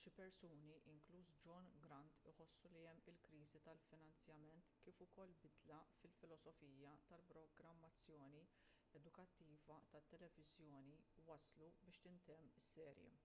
[0.00, 8.42] xi persuni inkluż john grant iħossu li kemm il-kriżi tal-finanzjament kif ukoll bidla fil-filosofija tal-programmazzjoni
[9.02, 10.98] edukattiva tat-televiżjoni
[11.30, 13.16] wasslu biex jintemm is-serje